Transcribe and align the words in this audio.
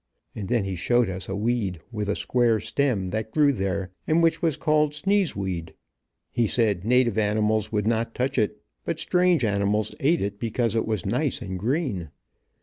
And 0.33 0.47
then 0.49 0.63
he 0.63 0.73
showed 0.75 1.11
us 1.11 1.29
a 1.29 1.35
weed, 1.35 1.79
with 1.91 2.09
a 2.09 2.15
square 2.15 2.59
stem, 2.59 3.11
that 3.11 3.29
grew 3.29 3.53
there, 3.53 3.91
and 4.07 4.23
which 4.23 4.41
was 4.41 4.57
called 4.57 4.95
sneeze 4.95 5.35
weed. 5.35 5.75
He 6.31 6.47
said 6.47 6.83
native 6.83 7.19
animals 7.19 7.71
would 7.71 7.85
not 7.85 8.15
touch 8.15 8.39
it, 8.39 8.63
but 8.83 8.99
strange 8.99 9.45
animals 9.45 9.93
eat 9.99 10.19
it 10.19 10.39
because 10.39 10.75
it 10.75 10.87
was 10.87 11.05
nice 11.05 11.39
and 11.39 11.59
green. 11.59 12.09